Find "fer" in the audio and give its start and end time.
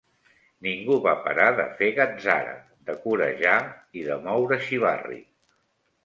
1.81-1.89